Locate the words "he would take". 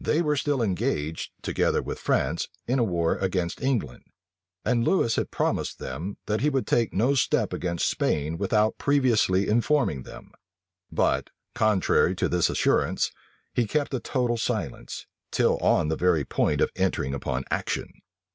6.40-6.94